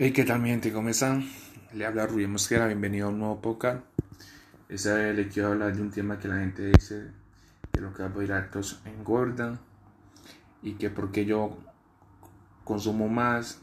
[0.00, 0.72] Hey, ¿qué tal mi gente?
[0.72, 1.28] ¿Cómo están?
[1.74, 3.84] Le habla Rubén Mosquera, bienvenido a un nuevo podcast.
[4.68, 7.08] Esta vez le quiero hablar de un tema que la gente dice
[7.72, 9.58] que los carbohidratos engordan
[10.62, 11.58] y que porque yo
[12.62, 13.60] consumo más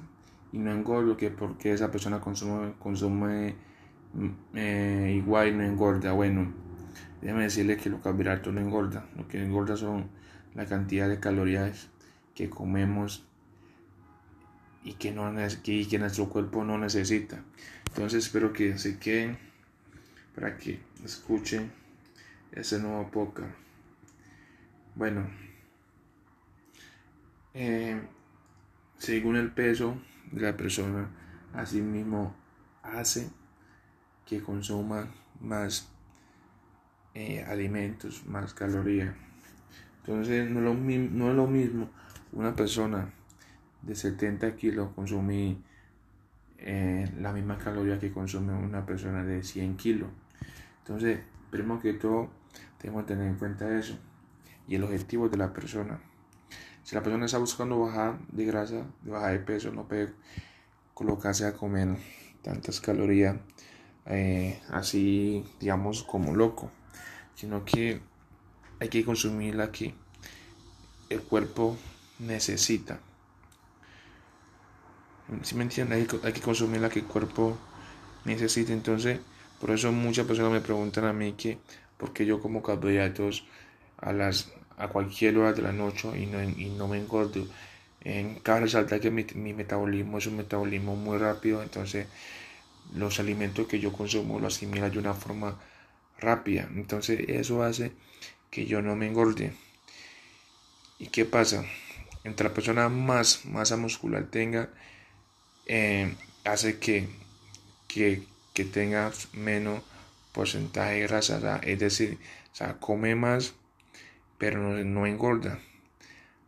[0.51, 3.55] y no engordo, que porque esa persona consume, consume
[4.55, 6.11] eh, igual y no engorda.
[6.11, 6.53] Bueno,
[7.21, 10.09] déjeme decirle que los carbohidratos no engordan, lo que engorda son
[10.53, 11.87] la cantidad de calorías
[12.33, 13.25] que comemos
[14.85, 15.33] y que, no,
[15.63, 17.43] que, que nuestro cuerpo no necesita.
[17.87, 19.37] Entonces espero que se queden
[20.35, 21.71] para que escuchen
[22.51, 23.49] ese nuevo podcast.
[24.93, 25.27] Bueno,
[27.55, 27.99] eh,
[28.99, 29.97] según el peso
[30.31, 31.09] de la persona,
[31.53, 32.35] así mismo
[32.83, 33.31] hace
[34.27, 35.89] que consuma más
[37.15, 39.15] eh, alimentos, más calorías.
[40.01, 41.89] Entonces no no es lo mismo
[42.33, 43.11] una persona
[43.85, 45.63] de 70 kilos consumí
[46.57, 50.09] eh, la misma caloría que consume una persona de 100 kilos.
[50.79, 51.19] Entonces,
[51.51, 52.29] primero que todo,
[52.77, 53.97] tenemos que tener en cuenta eso
[54.67, 55.99] y el objetivo de la persona.
[56.83, 60.13] Si la persona está buscando bajar de grasa, de bajar de peso, no puede
[60.93, 61.97] colocarse a comer
[62.41, 63.37] tantas calorías
[64.05, 66.69] eh, así, digamos, como loco,
[67.33, 68.01] sino que
[68.79, 69.95] hay que consumir la que
[71.09, 71.75] el cuerpo
[72.19, 72.99] necesita.
[75.43, 77.57] Si me entienden, hay, que consumir la que el cuerpo
[78.25, 78.73] necesita.
[78.73, 79.19] Entonces,
[79.59, 81.57] por eso muchas personas me preguntan a mí que
[81.97, 83.45] por qué yo como carbohidratos
[83.97, 87.47] a las a cualquier hora de la noche y no, y no me engordo.
[88.01, 92.07] En cada resaltar que mi, mi, metabolismo es un metabolismo muy rápido, entonces
[92.93, 95.57] los alimentos que yo consumo los asimila de una forma
[96.19, 96.69] rápida.
[96.75, 97.93] Entonces eso hace
[98.51, 99.53] que yo no me engorde.
[100.99, 101.65] ¿Y qué pasa?
[102.23, 104.69] Entre la persona más masa muscular tenga,
[105.65, 107.09] eh, hace que,
[107.87, 109.81] que, que tenga menos
[110.33, 112.19] porcentaje de grasa, es decir,
[112.79, 113.53] come más,
[114.37, 115.59] pero no, engorda.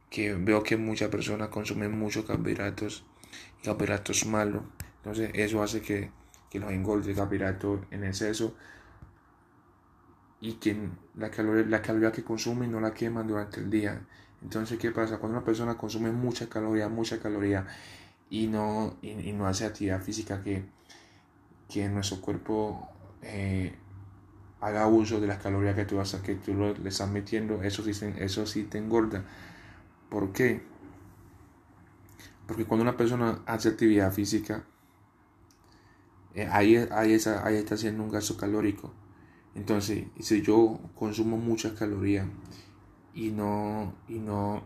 [0.09, 3.03] Que veo que muchas personas consumen muchos carbohidratos
[3.61, 4.63] y carbohidratos malos,
[4.97, 6.09] entonces eso hace que,
[6.49, 8.55] que los engorde carbohidratos en exceso
[10.39, 10.78] y que
[11.16, 14.01] la caloría, la caloría que consumen no la queman durante el día.
[14.41, 15.17] Entonces, ¿qué pasa?
[15.17, 17.66] Cuando una persona consume mucha caloría, mucha caloría
[18.29, 20.65] y no, y, no hace actividad física que,
[21.69, 22.89] que nuestro cuerpo
[23.21, 23.73] eh,
[24.59, 27.91] haga uso de las calorías que tú, vas que tú le estás metiendo, eso sí,
[28.17, 29.23] eso sí te engorda.
[30.09, 30.61] ¿Por qué?
[32.47, 34.63] Porque cuando una persona hace actividad física,
[36.33, 37.43] eh, ahí, ahí, está,
[37.73, 38.93] haciendo un gasto calórico.
[39.53, 42.27] Entonces, si yo consumo muchas calorías
[43.13, 44.63] y no, y no,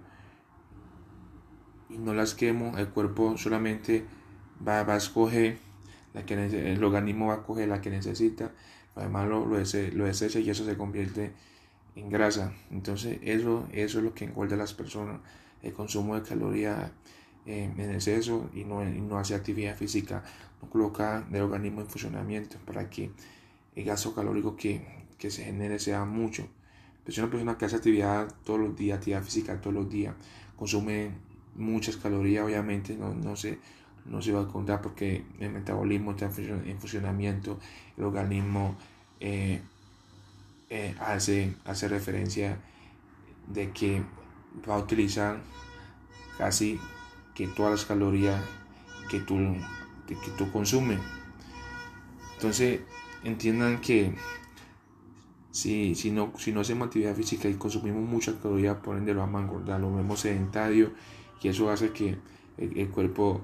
[1.91, 4.05] y no las quemo, el cuerpo solamente
[4.65, 5.57] va, va a escoger
[6.13, 8.51] la que el organismo va a coger la que necesita,
[8.95, 11.31] además lo, lo, lo desecha y eso se convierte
[11.95, 12.53] en grasa.
[12.69, 15.19] Entonces eso, eso es lo que engorda a las personas,
[15.61, 16.91] el consumo de calorías
[17.45, 20.23] eh, en exceso y no, no hace actividad física,
[20.61, 23.11] no coloca el organismo en funcionamiento para que
[23.75, 24.85] el gasto calórico que,
[25.17, 26.47] que se genere sea mucho.
[27.07, 30.15] Si una persona que hace actividad todos los días, actividad física todos los días,
[30.55, 31.11] consume
[31.55, 33.59] muchas calorías, obviamente no, no, se,
[34.05, 37.59] no se va a contar porque el metabolismo está en funcionamiento,
[37.97, 38.75] el organismo
[39.19, 39.61] eh,
[40.69, 42.57] eh, hace, hace referencia
[43.47, 44.01] de que
[44.67, 45.41] va a utilizar
[46.37, 46.79] casi
[47.35, 48.41] que todas las calorías
[49.09, 49.37] que tú,
[50.07, 50.99] que, tú consumes.
[52.35, 52.81] Entonces,
[53.23, 54.15] entiendan que
[55.51, 59.19] si, si, no, si no hacemos actividad física y consumimos muchas calorías, por ende lo
[59.19, 60.91] vamos a engordar, lo vemos sedentario
[61.41, 62.17] y eso hace que
[62.57, 63.41] el, cuerpo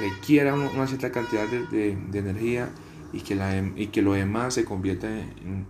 [0.00, 2.70] requiera una cierta cantidad de, energía
[3.12, 5.66] y que, la, y que lo demás se convierta en,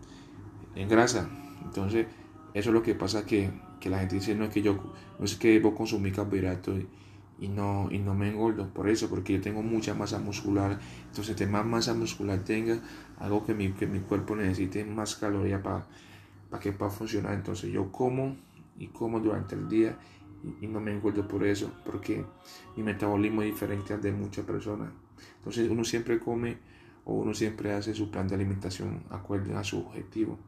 [0.75, 1.29] en, grasa.
[1.63, 2.07] Entonces,
[2.55, 5.25] eso es lo que pasa que, que, la gente dice, no es que yo, no
[5.25, 6.81] es que debo consumir carbohidratos
[7.39, 10.79] y, no, y no me engordo por eso, porque yo tengo mucha masa muscular.
[11.09, 12.79] Entonces, de más masa muscular tenga,
[13.19, 15.87] algo que mi, que mi cuerpo necesite más calorías para,
[16.49, 17.35] para que pueda funcionar.
[17.35, 18.37] Entonces, yo como
[18.79, 19.99] y como durante el día
[20.61, 22.25] y, no me engordo por eso, porque
[22.77, 24.91] mi metabolismo es diferente al de muchas personas.
[25.39, 26.59] Entonces uno siempre come
[27.05, 30.39] o uno siempre hace su plan de alimentación acorde a su objetivo.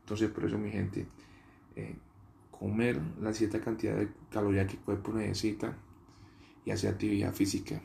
[0.00, 1.06] Entonces por eso mi gente,
[1.76, 1.96] eh,
[2.50, 5.76] comer la cierta cantidad de calorías que el cuerpo necesita
[6.64, 7.80] y hacer actividad física.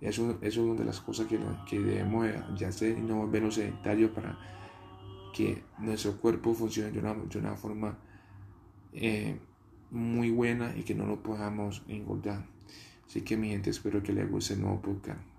[0.00, 1.38] Eso, es una de las cosas que,
[1.78, 2.26] debemos
[2.56, 4.38] ya hacer y no volvernos sedentarios para
[5.32, 7.96] que nuestro cuerpo funcione de una, de una forma
[8.92, 9.38] eh,
[9.94, 12.44] muy buena y que no lo podamos engordar.
[13.06, 15.33] Así que mi gente, espero que les guste el nuevo podcast.